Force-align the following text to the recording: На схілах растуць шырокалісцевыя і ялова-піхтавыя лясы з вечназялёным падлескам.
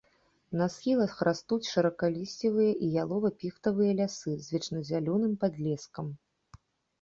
На 0.59 0.65
схілах 0.75 1.11
растуць 1.27 1.67
шырокалісцевыя 1.73 2.71
і 2.85 2.89
ялова-піхтавыя 3.03 3.91
лясы 4.01 4.33
з 4.47 4.55
вечназялёным 4.55 5.33
падлескам. 5.45 6.11